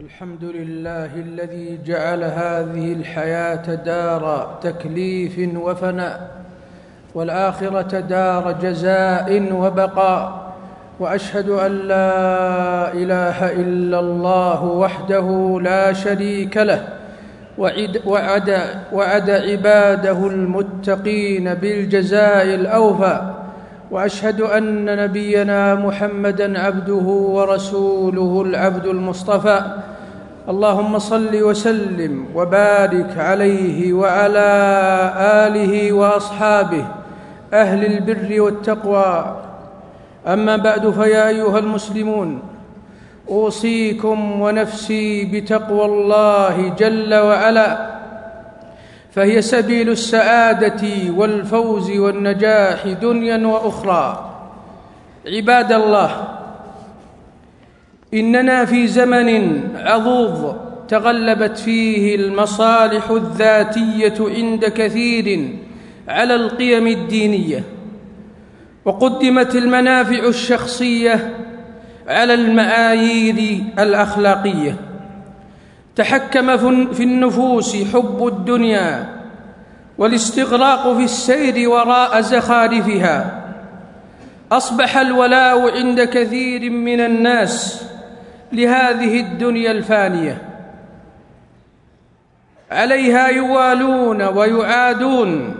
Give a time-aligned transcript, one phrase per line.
[0.00, 6.30] الحمد لله الذي جعل هذه الحياة دار تكليف وفناء
[7.14, 10.52] والآخرة دار جزاء وبقاء
[11.00, 16.88] وأشهد أن لا إله إلا الله وحده لا شريك له
[17.58, 18.60] وعد, وعد,
[18.92, 23.35] وعد عباده المتقين بالجزاء الأوفى.
[23.90, 29.60] وأشهد أن نبينا محمدا عبده ورسوله العبد المصطفى.
[30.48, 34.50] اللهم صل وسلم وبارك عليه وعلى
[35.46, 36.84] آله وأصحابه
[37.52, 39.36] أهل البر والتقوى.
[40.26, 42.42] أما بعد فيا أيها المسلمون
[43.28, 47.95] أوصيكم ونفسي بتقوى الله جل وعلا.
[49.16, 54.32] فهي سبيل السعادة والفوز والنجاح دنيا وأخرى.
[55.26, 56.28] عباد الله
[58.14, 60.56] إننا في زمن عضوض
[60.88, 65.48] تغلبت فيه المصالح الذاتية عند كثير
[66.08, 67.64] على القيم الدينية
[68.84, 71.34] وقدمت المنافع الشخصية
[72.08, 74.76] على المعايير الأخلاقية.
[75.96, 76.56] تحكم
[76.92, 79.16] في النفوس حب الدنيا
[79.98, 83.42] والاستغراق في السير وراء زخارفها.
[84.52, 87.84] أصبح الولاء عند كثير من الناس
[88.52, 90.42] لهذه الدنيا الفانية.
[92.70, 95.54] عليها يوالون ويعادون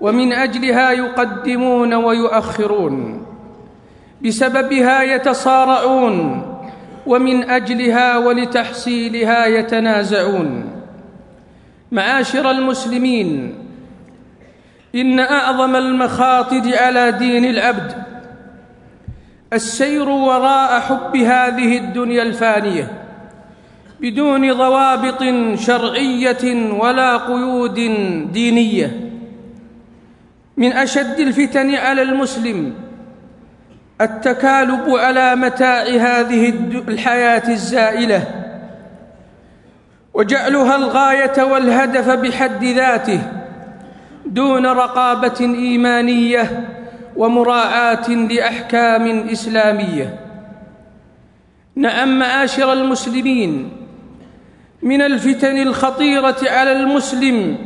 [0.00, 3.26] ومن أجلها يقدمون ويؤخرون.
[4.24, 6.47] بسببها يتصارعون
[7.08, 10.64] ومن أجلها ولتحصيلها يتنازعون.
[11.92, 13.54] معاشر المسلمين
[14.94, 17.92] إن أعظم المخاطر على دين العبد
[19.52, 22.90] السير وراء حب هذه الدنيا الفانية
[24.00, 25.24] بدون ضوابط
[25.58, 27.74] شرعية ولا قيود
[28.32, 29.10] دينية.
[30.56, 32.74] من أشد الفتن على المسلم
[34.00, 36.48] التكالب على متاع هذه
[36.88, 38.24] الحياة الزائلة
[40.14, 43.20] وجعلها الغاية والهدف بحد ذاته
[44.26, 46.68] دون رقابة إيمانية
[47.16, 50.20] ومراعاه لأحكام إسلامية.
[51.76, 53.70] نعم معاشر المسلمين
[54.82, 57.56] من الفتن الخطيرة على المسلم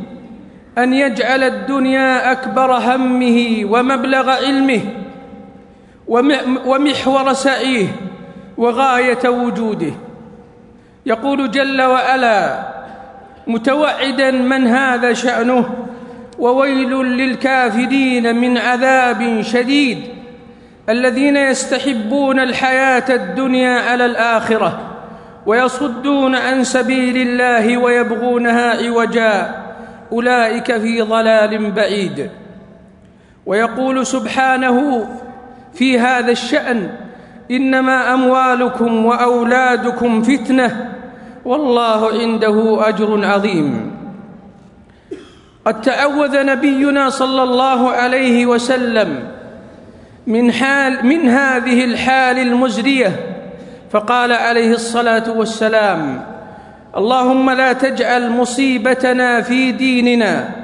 [0.77, 4.81] أن يجعل الدنيا أكبر همه ومبلغ علمه
[6.65, 7.87] ومحور سعيه
[8.57, 9.93] وغاية وجوده.
[11.05, 12.59] يقول جل وعلا
[13.47, 15.69] متوعدا من هذا شأنه
[16.39, 20.03] وويل للكافرين من عذاب شديد
[20.89, 24.81] الذين يستحبون الحياة الدنيا على الآخرة
[25.45, 29.63] ويصدون عن سبيل الله ويبغونها عوجا
[30.11, 32.29] أولئك في ضلال بعيد.
[33.45, 35.07] ويقول سبحانه
[35.73, 36.89] في هذا الشأن
[37.51, 40.93] إنما أموالكم وأولادكم فتنة
[41.45, 43.91] والله عنده أجر عظيم.
[45.65, 49.27] قد تعوذ نبينا صلى الله عليه وسلم
[50.27, 53.11] من حال من هذه الحال المزرية
[53.91, 56.25] فقال عليه الصلاة والسلام
[56.97, 60.62] اللهم لا تجعل مصيبتنا في ديننا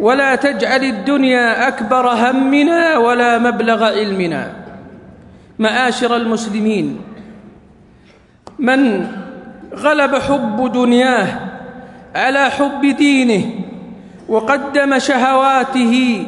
[0.00, 4.52] ولا تجعل الدنيا أكبر همنا ولا مبلغ علمنا.
[5.58, 7.00] معاشر المسلمين
[8.58, 9.06] من
[9.76, 11.28] غلب حب دنياه
[12.14, 13.44] على حب دينه
[14.28, 16.26] وقدم شهواته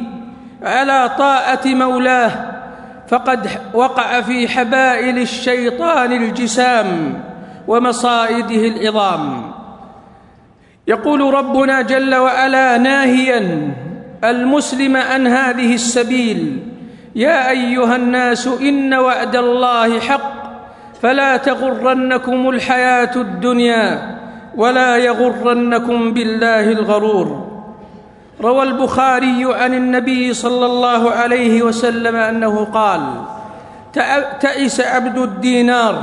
[0.63, 2.31] على طاعة مولاه
[3.07, 7.21] فقد وقع في حبائل الشيطان الجسام
[7.67, 9.51] ومصائده العظام.
[10.87, 13.71] يقول ربنا جل وعلا ناهيا
[14.23, 16.59] المسلم عن هذه السبيل
[17.15, 20.33] يا أيها الناس إن وعد الله حق
[21.01, 24.17] فلا تغرنكم الحياة الدنيا
[24.55, 27.53] ولا يغرنكم بالله الغرور.
[28.41, 33.01] روى البخاري عن النبي صلى الله عليه وسلم أنه قال
[34.39, 35.95] تئس عبد الدينار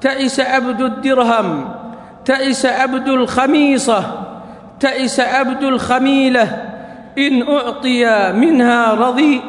[0.00, 1.77] تئس عبد الدرهم
[2.28, 4.04] تئس عبد الخميصة
[4.80, 6.64] تئس عبد الخميلة
[7.18, 9.40] إن أعطي منها رضي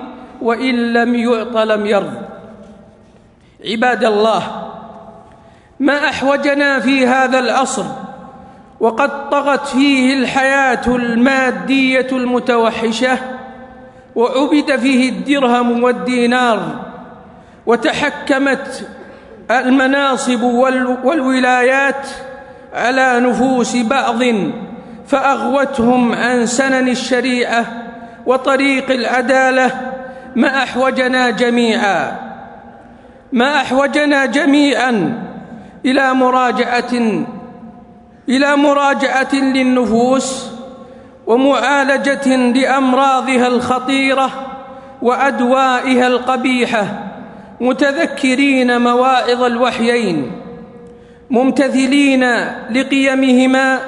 [0.42, 2.14] وإن لم يعط لم يرض.
[3.66, 4.44] عباد الله
[5.80, 7.86] ما أحوجنا في هذا العصر
[8.80, 13.18] وقد طغت فيه الحياة المادية المتوحشة
[14.16, 16.60] وعبد فيه الدرهم والدينار
[17.66, 18.88] وتحكمت
[19.52, 20.44] المناصب
[21.04, 22.08] والولايات
[22.74, 24.24] على نفوس بعض
[25.08, 27.66] فأغوتهم عن سنن الشريعة
[28.26, 29.72] وطريق العدالة
[30.36, 32.20] ما أحوجنا جميعا
[33.32, 35.24] ما أحوجنا جميعا
[35.86, 36.94] إلى مراجعة
[38.30, 40.50] إلى مراجعة للنفوس
[41.28, 44.30] ومعالجة لأمراضها الخطيرة
[45.02, 46.86] وأدوائها القبيحة
[47.62, 50.32] متذكرين مواعظ الوحيين.
[51.30, 52.26] ممتثلين
[52.72, 53.80] لقيمهما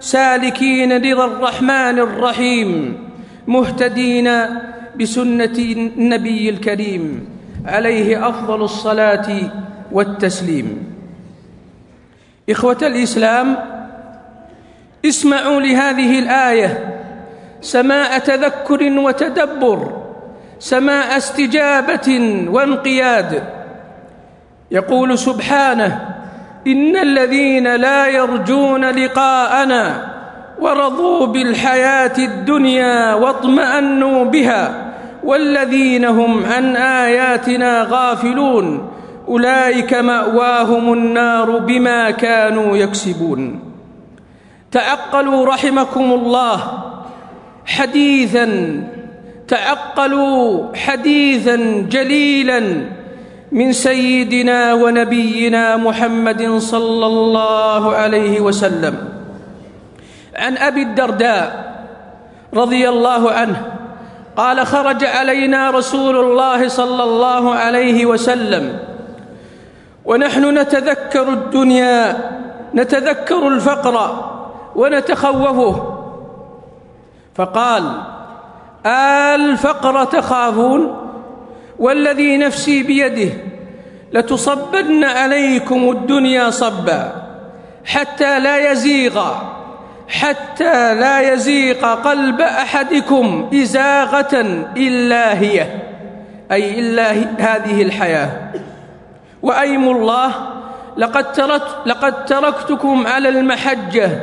[0.00, 2.98] سالكين رضا الرحمن الرحيم
[3.46, 4.30] مهتدين
[5.00, 7.28] بسنة النبي الكريم
[7.66, 9.28] عليه أفضل الصلاة
[9.92, 10.92] والتسليم.
[12.50, 13.56] إخوة الإسلام
[15.06, 16.98] اسمعوا لهذه الآية
[17.60, 20.02] سماء تذكر وتدبر
[20.58, 22.08] سماء استجابة
[22.48, 23.42] وانقياد.
[24.70, 26.11] يقول سبحانه
[26.66, 30.12] إن الذين لا يرجون لقاءنا
[30.60, 34.92] ورضوا بالحياة الدنيا واطمأنوا بها
[35.24, 38.88] والذين هم عن آياتنا غافلون
[39.28, 43.60] أولئك مأواهم النار بما كانوا يكسبون
[44.72, 46.62] تعقلوا رحمكم الله
[47.66, 48.48] حديثا
[49.48, 51.56] تعقلوا حديثا
[51.90, 52.62] جليلا
[53.52, 58.94] من سيدنا ونبينا محمد صلى الله عليه وسلم.
[60.36, 61.72] عن أبي الدرداء
[62.54, 63.72] رضي الله عنه
[64.36, 68.78] قال خرج علينا رسول الله صلى الله عليه وسلم.
[70.04, 72.16] ونحن نتذكر الدنيا
[72.74, 73.96] نتذكر الفقر
[74.76, 75.98] ونتخوفه.
[77.34, 77.84] فقال
[78.86, 81.01] الفقر تخافون؟
[81.82, 83.32] والذي نفسي بيده
[84.12, 87.12] لتصبن عليكم الدنيا صبا
[87.84, 89.34] حتى لا يزيغ
[90.08, 94.40] حتى لا يزيق قلب أحدكم إزاغة
[94.76, 95.66] إلا هي
[96.52, 98.30] أي إلا هذه الحياة.
[99.42, 100.32] وأيم الله
[100.96, 104.20] لقد, تركت لقد تركتكم على المحجة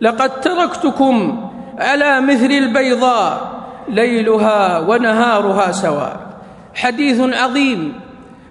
[0.00, 1.48] لقد تركتكم
[1.78, 3.52] على مثل البيضاء
[3.88, 6.27] ليلها ونهارها سواء.
[6.78, 7.92] حديث عظيم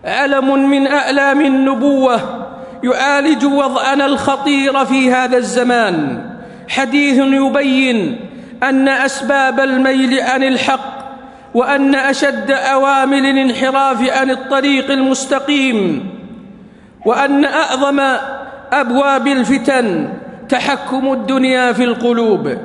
[0.06, 2.20] علم من أعلام النبوة
[2.84, 6.24] يعالج وضعنا الخطير في هذا الزمان.
[6.70, 8.20] حديث يبين
[8.64, 10.98] أن أسباب الميل عن الحق
[11.54, 16.10] وأن أشد أوامل الانحراف عن الطريق المستقيم
[17.06, 18.02] وأن أعظم
[18.72, 20.10] أبواب الفتن
[20.50, 22.58] تحكم الدنيا في القلوب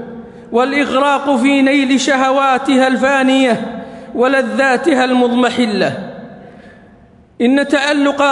[0.53, 3.82] والإغراق في نيل شهواتها الفانية
[4.15, 6.13] ولذاتها المضمحلة.
[7.41, 8.23] إن تعلق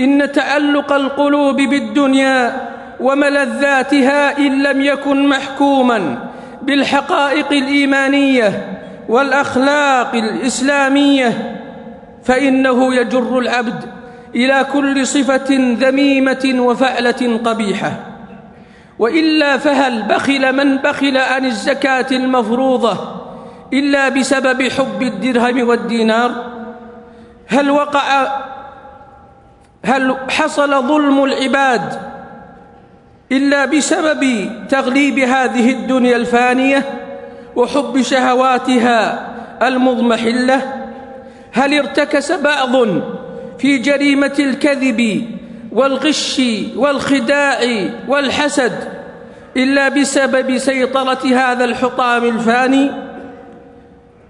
[0.00, 2.70] إن تعلق القلوب بالدنيا
[3.00, 6.18] وملذاتها إن لم يكن محكوما
[6.62, 8.78] بالحقائق الإيمانية
[9.08, 11.58] والأخلاق الإسلامية
[12.24, 13.84] فإنه يجر العبد
[14.34, 17.92] إلى كل صفة ذميمة وفعلة قبيحة.
[18.98, 23.15] وإلا فهل بخل من بخل عن الزكاة المفروضة
[23.72, 26.56] إلا بسبب حب الدرهم والدينار.
[27.46, 28.26] هل وقع
[29.84, 32.00] هل حصل ظلم العباد
[33.32, 36.84] إلا بسبب تغليب هذه الدنيا الفانية
[37.56, 39.28] وحب شهواتها
[39.62, 40.62] المضمحلة؟
[41.52, 42.76] هل ارتكس بعض
[43.58, 45.30] في جريمة الكذب
[45.72, 46.42] والغش
[46.76, 47.58] والخداع
[48.08, 48.72] والحسد
[49.56, 52.90] إلا بسبب سيطرة هذا الحطام الفاني؟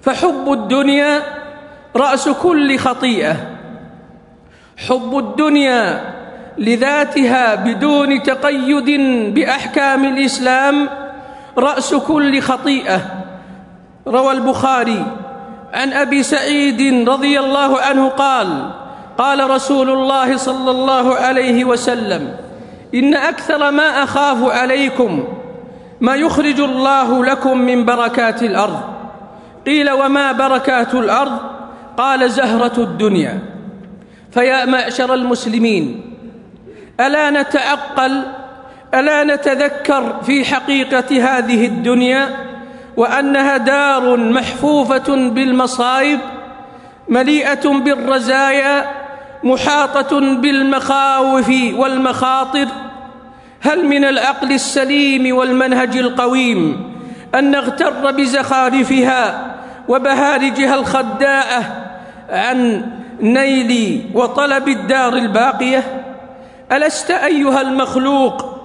[0.06, 1.22] فحب الدنيا
[1.96, 3.36] رأس كل خطيئة.
[4.88, 6.14] حب الدنيا
[6.58, 8.90] لذاتها بدون تقيد
[9.34, 10.88] بأحكام الإسلام
[11.58, 13.00] رأس كل خطيئة.
[14.06, 15.06] روى البخاري
[15.74, 18.70] عن أبي سعيد رضي الله عنه قال
[19.18, 22.36] قال رسول الله صلى الله عليه وسلم
[22.94, 25.24] إن أكثر ما أخاف عليكم
[26.00, 28.95] ما يخرج الله لكم من بركات الأرض.
[29.66, 31.38] قيل وما بركات الأرض؟
[31.96, 33.40] قال زهرة الدنيا.
[34.30, 36.14] فيا معشر المسلمين
[37.00, 38.22] ألا نتعقل
[38.94, 42.28] ألا نتذكر في حقيقة هذه الدنيا
[42.96, 46.20] وأنها دار محفوفة بالمصائب
[47.08, 48.90] مليئة بالرزايا
[49.44, 52.68] محاطة بالمخاوف والمخاطر.
[53.60, 56.92] هل من العقل السليم والمنهج القويم
[57.34, 59.55] أن نغتر بزخارفها
[59.88, 61.86] وبهارجها الخداعة
[62.30, 62.86] عن
[63.20, 66.04] نيل وطلب الدار الباقية.
[66.72, 68.56] ألست أيها المخلوق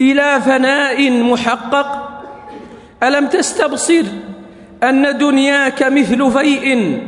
[0.00, 2.10] إلى فناء محقق؟
[3.02, 4.02] ألم تستبصر
[4.82, 6.98] أن دنياك مثل فيء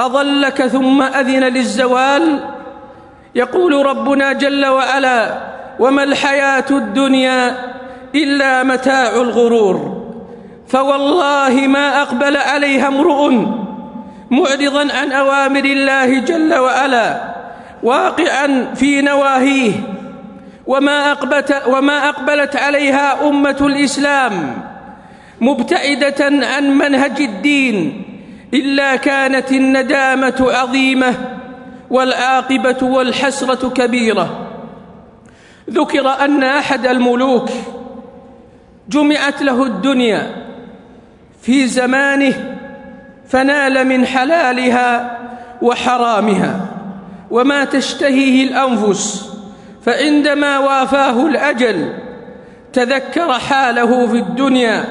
[0.00, 2.40] أظلك ثم أذن للزوال؟
[3.34, 5.38] يقول ربنا جل وعلا
[5.78, 7.56] وما الحياة الدنيا
[8.14, 9.99] إلا متاع الغرور.
[10.70, 13.32] فوالله ما أقبل عليها امرؤ
[14.30, 17.34] معرضا عن أوامر الله جل وعلا
[17.82, 19.72] واقعا في نواهيه
[20.66, 24.62] وما أقبلت, وما أقبلت عليها أمة الإسلام
[25.40, 28.02] مبتعدة عن منهج الدين
[28.54, 31.14] إلا كانت الندامة عظيمة
[31.90, 34.46] والعاقبة والحسرة كبيرة.
[35.70, 37.48] ذكر أن أحد الملوك
[38.88, 40.49] جمعت له الدنيا
[41.42, 42.56] في زمانه
[43.28, 45.18] فنال من حلالها
[45.62, 46.66] وحرامها
[47.30, 49.30] وما تشتهيه الأنفس
[49.84, 51.92] فعندما وافاه الأجل
[52.72, 54.84] تذكر حاله في الدنيا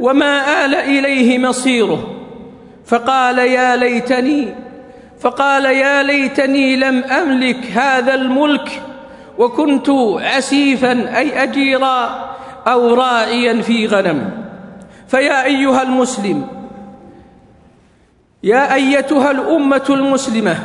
[0.00, 2.10] وما آل إليه مصيره
[2.86, 4.54] فقال يا ليتني
[5.20, 8.82] فقال يا ليتني لم أملك هذا الملك
[9.38, 12.28] وكنت عسيفا أي أجيرا
[12.66, 14.43] أو راعيا في غنم.
[15.14, 16.46] فيا أيها المسلم
[18.42, 20.56] يا أيتها الأمة المسلمة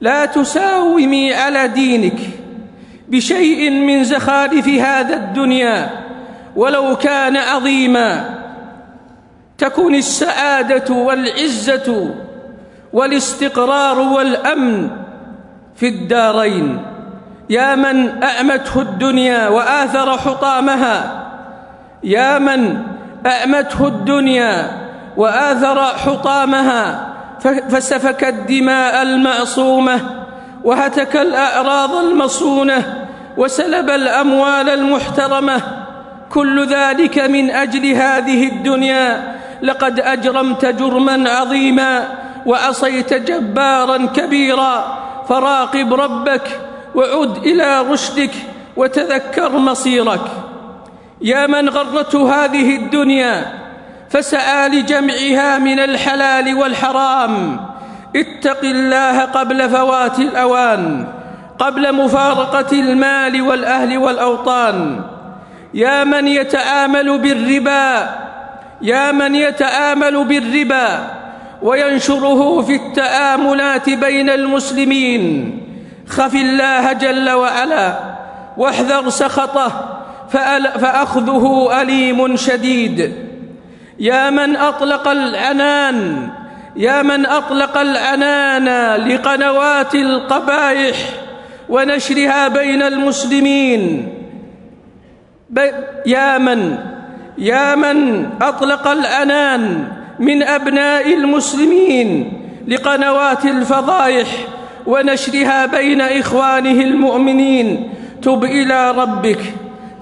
[0.00, 2.18] لا تساومي على دينك
[3.08, 5.90] بشيء من زخارف هذا الدنيا
[6.56, 8.38] ولو كان عظيما.
[9.58, 12.14] تكن السعادة والعزة
[12.92, 14.90] والاستقرار والأمن
[15.76, 16.82] في الدارين.
[17.50, 21.24] يا من أعمته الدنيا وآثر حطامها
[22.04, 22.87] يا من
[23.26, 24.70] أعمته الدنيا
[25.16, 27.08] وآثر حطامها
[27.68, 30.00] فسفك الدماء المعصومة
[30.64, 33.06] وهتك الأعراض المصونة
[33.36, 35.62] وسلب الأموال المحترمة.
[36.30, 39.34] كل ذلك من أجل هذه الدنيا.
[39.62, 42.04] لقد أجرمت جرما عظيما
[42.46, 44.98] وعصيت جبارا كبيرا.
[45.28, 46.60] فراقب ربك
[46.94, 48.30] وعد إلى رشدك
[48.76, 50.20] وتذكر مصيرك.
[51.22, 53.52] يا من غرته هذه الدنيا
[54.10, 57.60] فسعى لجمعها من الحلال والحرام.
[58.16, 61.06] اتق الله قبل فوات الأوان
[61.58, 65.00] قبل مفارقة المال والأهل والأوطان.
[65.74, 68.10] يا من يتآمل بالربا
[68.82, 70.88] يا من يتآمل بالربا
[71.62, 75.54] وينشره في التآملات بين المسلمين.
[76.08, 77.94] خف الله جل وعلا
[78.56, 79.97] واحذر سخطه
[80.30, 83.12] فأخذه أليم شديد.
[83.98, 86.28] يا من أطلق العنان
[86.76, 90.96] يا من أطلق العنان لقنوات القبائح
[91.68, 94.08] ونشرها بين المسلمين.
[96.06, 96.78] يا من
[97.38, 102.32] يا من أطلق العنان من أبناء المسلمين
[102.68, 104.28] لقنوات الفضائح
[104.86, 107.92] ونشرها بين إخوانه المؤمنين.
[108.22, 109.40] تب إلى ربك.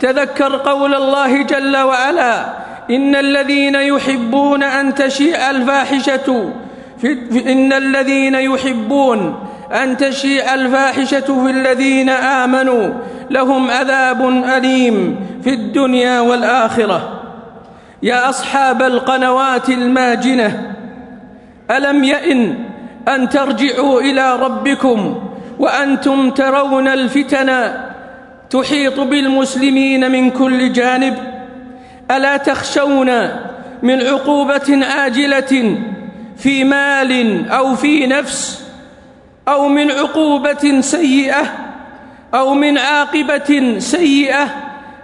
[0.00, 2.44] تذكر قول الله جل وعلا
[2.90, 6.52] إن الذين يحبون أن تشيع الفاحشة
[7.00, 12.88] في إن الذين يحبون أن تشيع الفاحشة في الذين آمنوا
[13.30, 17.22] لهم عذاب أليم في الدنيا والآخرة.
[18.02, 20.74] يا أصحاب القنوات الماجنة
[21.70, 22.54] ألم يئن
[23.08, 25.22] أن ترجعوا إلى ربكم
[25.58, 27.72] وأنتم ترون الفتن
[28.50, 31.16] تحيط بالمسلمين من كل جانب.
[32.10, 33.28] ألا تخشون
[33.82, 35.78] من عقوبة عاجلة
[36.36, 38.62] في مال أو في نفس
[39.48, 41.52] أو من عقوبة سيئة
[42.34, 44.46] أو من عاقبة سيئة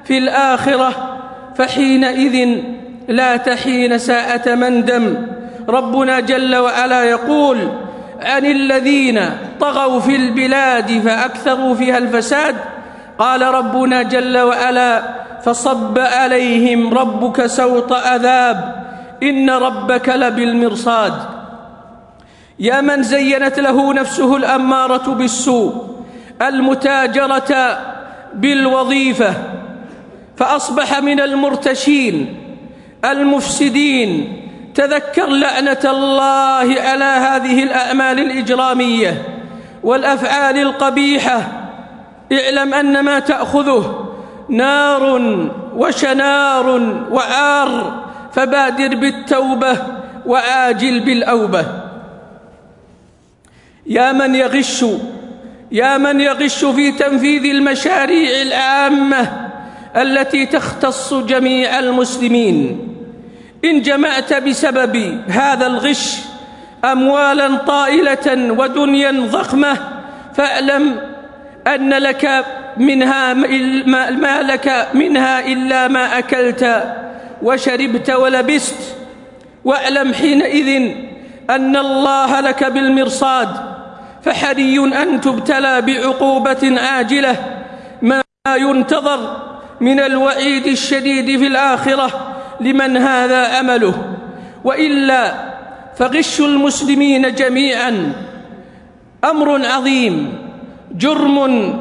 [0.04, 1.18] في الآخرة
[1.56, 2.62] فحينئذ
[3.08, 5.26] لا تحين ساءة مندم
[5.68, 7.68] ربنا جل وعلا يقول
[8.20, 9.20] عن الذين
[9.60, 12.56] طغوا في البلاد فأكثروا فيها الفساد
[13.22, 15.02] قال ربنا جل وعلا
[15.44, 18.82] فصب عليهم ربك سوط عذاب
[19.22, 21.12] إن ربك لبالمرصاد.
[22.58, 26.02] يا من زينت له نفسه الأمارة بالسوء
[26.42, 27.78] المتاجرة
[28.34, 29.34] بالوظيفة
[30.36, 32.36] فأصبح من المرتشين
[33.04, 34.38] المفسدين.
[34.74, 39.22] تذكر لعنة الله على هذه الأعمال الإجرامية
[39.82, 41.61] والأفعال القبيحة.
[42.32, 44.08] اعلم أن ما تأخذه
[44.48, 45.20] نار
[45.76, 46.66] وشنار
[47.10, 48.02] وعار
[48.32, 49.76] فبادر بالتوبة
[50.26, 51.66] وعاجل بالأوبة.
[53.86, 54.84] يا من يغش
[55.72, 59.48] يا من يغش في تنفيذ المشاريع العامة
[59.96, 62.88] التي تختص جميع المسلمين.
[63.64, 66.18] إن جمعت بسبب هذا الغش
[66.84, 69.78] أموالا طائلة ودنيا ضخمة
[70.34, 71.11] فأعلم
[71.66, 72.44] أن لك
[72.76, 76.94] منها ما لك منها إلا ما أكلت
[77.42, 78.96] وشربت ولبست.
[79.64, 80.92] واعلم حينئذ
[81.50, 83.48] أن الله لك بالمرصاد
[84.22, 87.36] فحري أن تبتلى بعقوبة عاجلة
[88.02, 89.36] ما ينتظر
[89.80, 93.94] من الوعيد الشديد في الآخرة لمن هذا أمله
[94.64, 95.34] وإلا
[95.96, 98.12] فغش المسلمين جميعا.
[99.24, 100.38] أمر عظيم.
[100.94, 101.74] جرم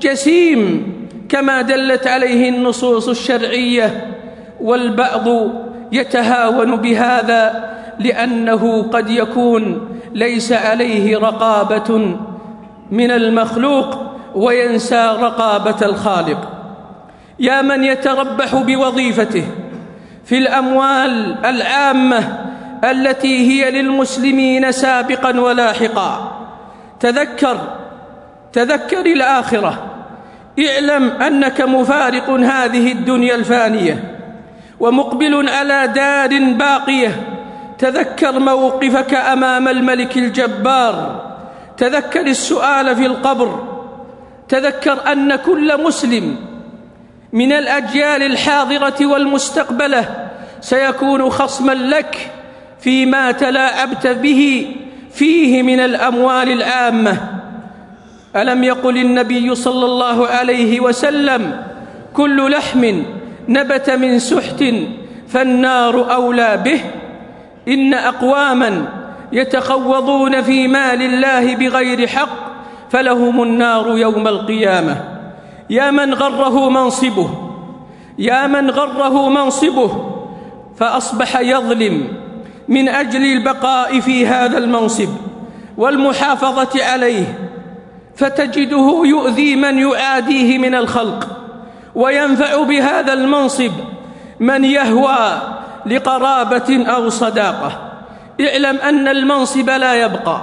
[0.00, 0.92] جسيم
[1.28, 4.16] كما دلت عليه النصوص الشرعية
[4.60, 5.28] والبعض
[5.92, 12.16] يتهاون بهذا لأنه قد يكون ليس عليه رقابة
[12.90, 13.98] من المخلوق
[14.34, 16.48] وينسى رقابة الخالق.
[17.38, 19.44] يا من يتربح بوظيفته
[20.24, 22.38] في الأموال العامة
[22.84, 26.36] التي هي للمسلمين سابقا ولاحقا
[27.00, 27.79] تذكر
[28.52, 29.86] تذكر الآخرة.
[30.68, 34.16] اعلم أنك مفارق هذه الدنيا الفانية
[34.80, 37.26] ومقبل على دار باقية.
[37.78, 41.24] تذكر موقفك أمام الملك الجبار.
[41.76, 43.80] تذكر السؤال في القبر.
[44.48, 46.36] تذكر أن كل مسلم
[47.32, 50.28] من الأجيال الحاضرة والمستقبلة
[50.60, 52.30] سيكون خصما لك
[52.80, 54.72] فيما تلاعبت به
[55.12, 57.39] فيه من الأموال العامة
[58.36, 61.62] ألم يقل النبي صلى الله عليه وسلم
[62.14, 63.02] كل لحم
[63.48, 64.64] نبت من سحت
[65.28, 66.80] فالنار أولى به؟
[67.68, 68.88] إن أقواما
[69.32, 72.28] يتخوضون في مال الله بغير حق
[72.90, 74.96] فلهم النار يوم القيامة.
[75.70, 77.30] يا من غره منصبه
[78.18, 80.14] يا من غره منصبه
[80.76, 82.08] فأصبح يظلم
[82.68, 85.08] من أجل البقاء في هذا المنصب
[85.76, 87.49] والمحافظة عليه.
[88.20, 91.28] فتجده يؤذي من يعاديه من الخلق
[91.94, 93.72] وينفع بهذا المنصب
[94.40, 95.42] من يهوى
[95.86, 97.72] لقرابة أو صداقة.
[98.40, 100.42] اعلم أن المنصب لا يبقى.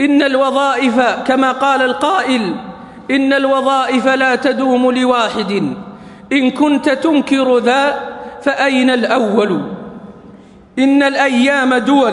[0.00, 2.54] إن الوظائف كما قال القائل
[3.10, 5.74] إن الوظائف لا تدوم لواحد.
[6.32, 8.00] إن كنت تنكر ذا
[8.42, 9.60] فأين الأول؟
[10.78, 12.12] إن الأيام دول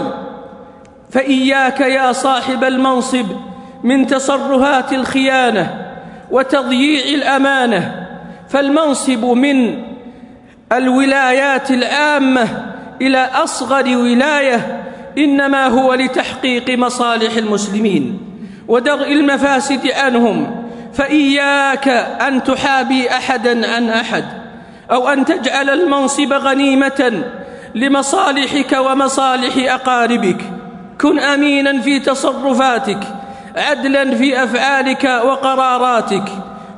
[1.11, 3.25] فإياك يا صاحب المنصب
[3.83, 5.87] من تصرفات الخيانة
[6.31, 8.07] وتضييع الأمانة
[8.49, 9.83] فالمنصب من
[10.71, 12.47] الولايات العامة
[13.01, 14.83] إلى أصغر ولاية
[15.17, 18.19] إنما هو لتحقيق مصالح المسلمين
[18.67, 20.63] ودرء المفاسد عنهم
[20.93, 21.87] فإياك
[22.27, 24.25] أن تحابي أحدا عن أحد
[24.91, 27.23] أو أن تجعل المنصب غنيمة
[27.75, 30.41] لمصالحك ومصالح أقاربك
[31.01, 32.99] كن أمينا في تصرفاتك
[33.57, 36.23] عدلا في أفعالك وقراراتك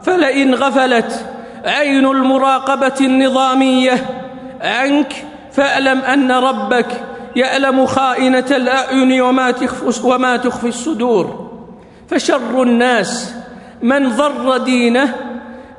[0.03, 1.25] فلئن غفلت
[1.65, 4.05] عين المراقبة النظامية
[4.61, 5.13] عنك
[5.51, 6.87] فاعلم أن ربك
[7.35, 11.49] يعلم خائنة الأعين وما تخفي, وما تخفي الصدور.
[12.07, 13.33] فشر الناس
[13.81, 15.15] من ضر دينه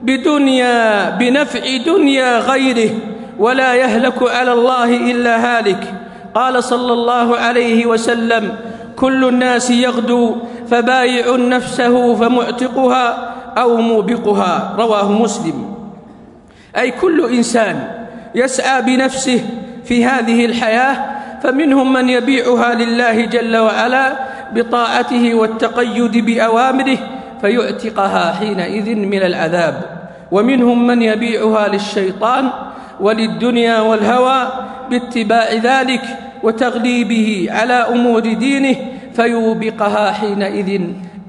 [0.00, 2.90] بدنيا بنفع دنيا غيره
[3.38, 5.94] ولا يهلك على الله إلا هالك.
[6.34, 8.56] قال صلى الله عليه وسلم
[8.96, 10.36] كل الناس يغدو
[10.70, 14.74] فبايع نفسه فمعتقها أو موبقها.
[14.78, 15.74] رواه مسلم.
[16.76, 17.90] أي كل إنسان
[18.34, 19.44] يسعى بنفسه
[19.84, 20.96] في هذه الحياة
[21.42, 24.12] فمنهم من يبيعها لله جل وعلا
[24.54, 26.98] بطاعته والتقيد بأوامره
[27.40, 29.82] فيعتقها حينئذ من العذاب.
[30.30, 32.50] ومنهم من يبيعها للشيطان
[33.00, 34.48] وللدنيا والهوى
[34.90, 36.02] باتباع ذلك
[36.42, 38.76] وتغليبه على أمور دينه
[39.12, 40.80] فيوبقها حينئذ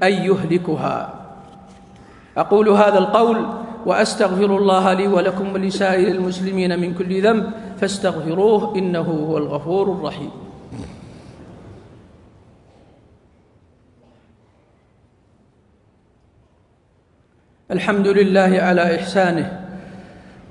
[0.02, 1.14] أن يهلكها.
[2.36, 3.46] أقول هذا القول
[3.86, 10.30] وأستغفر الله لي ولكم ولسائر المسلمين من كل ذنب فاستغفروه إنه هو الغفور الرحيم.
[17.70, 19.61] الحمد لله على إحسانه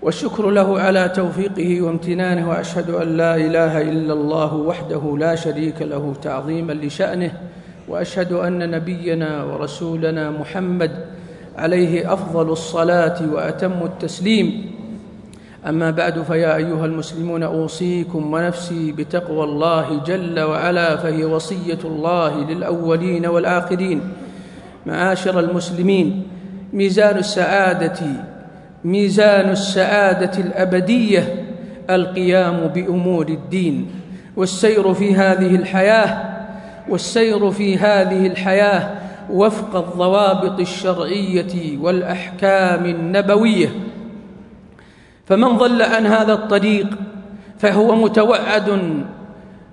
[0.01, 6.13] والشكر له على توفيقه وامتنانه وأشهد أن لا إله إلا الله وحده لا شريك له
[6.21, 7.31] تعظيما لشأنه
[7.87, 10.91] وأشهد أن نبينا ورسولنا محمد
[11.57, 14.71] عليه أفضل الصلاة وأتم التسليم.
[15.67, 23.25] أما بعد فيا أيها المسلمون أوصيكم ونفسي بتقوى الله جل وعلا فهي وصية الله للأولين
[23.25, 24.01] والآخرين.
[24.85, 26.23] معاشر المسلمين
[26.73, 28.30] ميزان السعادة
[28.83, 31.45] ميزان السعادة الأبدية
[31.89, 33.91] القيام بأمور الدين.
[34.35, 36.23] والسير في هذه الحياة
[36.89, 38.89] والسير في هذه الحياة
[39.29, 43.69] وفق الضوابط الشرعية والأحكام النبوية.
[45.25, 46.87] فمن ضل عن هذا الطريق
[47.59, 48.79] فهو متوعد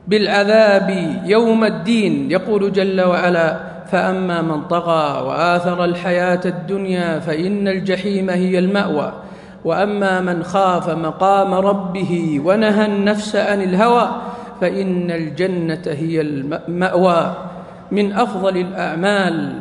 [0.09, 8.59] بالعذاب يوم الدين يقول جل وعلا فأما من طغى وآثر الحياة الدنيا فإن الجحيم هي
[8.59, 9.13] المأوى.
[9.65, 14.09] وأما من خاف مقام ربه ونهى النفس عن الهوى
[14.61, 17.35] فإن الجنة هي المأوى.
[17.91, 19.53] من أفضل الأعمال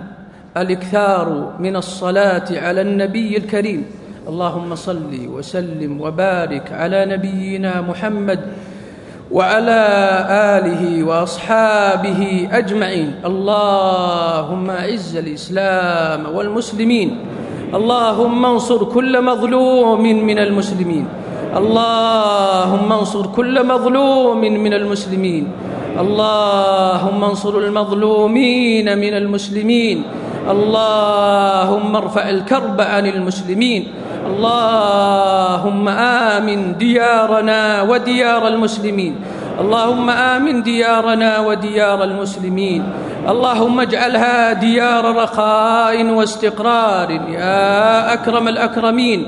[0.58, 3.86] الإكثار من الصلاة على النبي الكريم.
[4.28, 8.40] اللهم صل وسلم وبارك على نبينا محمد
[9.32, 9.82] وعلى
[10.58, 13.10] آله وأصحابه أجمعين.
[13.26, 17.10] اللهم أعز الإسلام والمسلمين.
[17.76, 21.06] اللهم انصر كل مظلوم من المسلمين.
[21.58, 25.44] اللهم انصر كل مظلوم من المسلمين.
[26.00, 29.98] اللهم انصر المظلومين من المسلمين.
[30.48, 33.82] اللهم ارفع الكرب عن المسلمين.
[34.28, 39.16] اللهم آمن ديارنا وديار المسلمين.
[39.60, 42.82] اللهم آمن ديارنا وديار المسلمين.
[43.30, 47.10] اللهم اجعلها ديار رخاء واستقرار.
[47.12, 49.20] يا أكرم الأكرمين.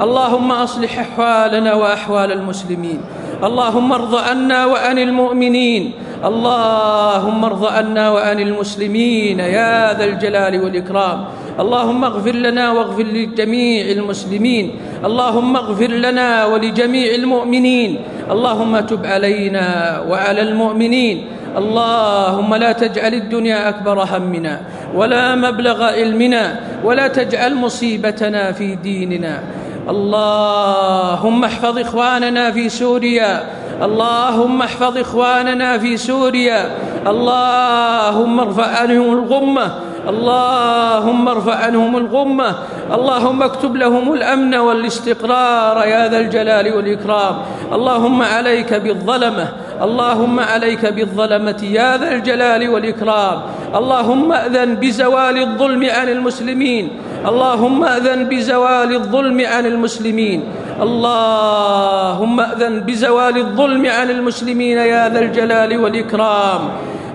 [0.00, 3.00] اللهم أصلح أحوالنا وأحوال المسلمين.
[3.44, 5.92] اللهم ارض عنا وعن المؤمنين.
[6.24, 11.24] اللهم ارض عنا وعن المسلمين يا ذا الجلال والإكرام.
[11.60, 14.70] اللهم اغفر لنا واغفر لجميع المسلمين.
[15.04, 17.90] اللهم اغفر لنا ولجميع المؤمنين.
[18.30, 19.66] اللهم تب علينا
[20.08, 21.24] وعلى المؤمنين.
[21.56, 24.60] اللهم لا تجعل الدنيا أكبر همنا
[24.94, 26.44] ولا مبلغ علمنا
[26.84, 29.42] ولا تجعل مصيبتنا في ديننا.
[29.88, 33.44] اللهم احفظ إخواننا في سوريا.
[33.82, 36.70] اللهم احفظ إخواننا في سوريا.
[37.06, 39.66] اللهم ارفع عنهم الغمة.
[40.08, 42.54] اللهم ارفع عنهم الغمة.
[42.94, 47.34] اللهم اكتب لهم الأمن والاستقرار يا ذا الجلال والإكرام.
[47.72, 49.48] اللهم عليك بالظلمة.
[49.82, 53.42] اللهم عليك بالظلمة يا ذا الجلال والإكرام.
[53.76, 56.88] اللهم ائذن بزوال الظلم عن المسلمين.
[57.28, 60.44] اللهم ائذن بزوال الظلم عن المسلمين.
[60.82, 66.60] اللهم ائذن بزوال الظلم عن المسلمين يا ذا الجلال والإكرام.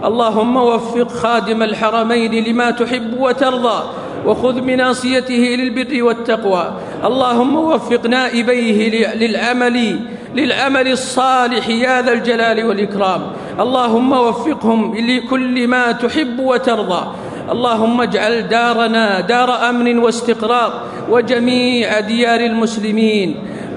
[0.05, 3.79] اللهم وفق خادم الحرمين لما تحب وترضى
[4.25, 6.73] وخذ بناصيته للبر والتقوى.
[7.05, 8.79] اللهم وفق نائبيه
[9.15, 9.99] للعمل
[10.35, 13.21] للعمل الصالح يا ذا الجلال والإكرام.
[13.59, 17.03] اللهم وفقهم لكل ما تحب وترضى.
[17.51, 20.71] اللهم اجعل دارنا دار أمن واستقرار
[21.09, 23.29] وجميع ديار المسلمين.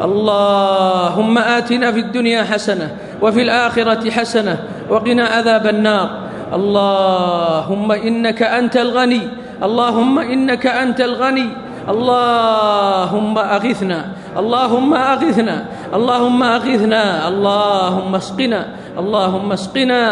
[0.03, 4.59] اللهم آتنا في الدنيا حسنة وفي الآخرة حسنة
[4.91, 6.09] وقنا عذاب النار.
[6.55, 9.23] اللهم إنك أنت الغني.
[9.63, 11.49] اللهم إنك أنت الغني.
[11.89, 14.01] اللهم أغثنا.
[14.39, 15.57] اللهم أغثنا.
[15.95, 17.29] اللهم أغثنا.
[17.29, 18.61] اللهم اسقنا.
[18.99, 20.03] اللهم اسقنا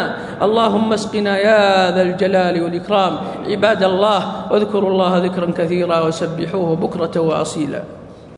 [0.43, 3.13] اللهم اسقنا يا ذا الجلال والإكرام.
[3.47, 8.02] عباد الله واذكروا الله ذكرا كثيرا وسبحوه بكرة وأصيلا.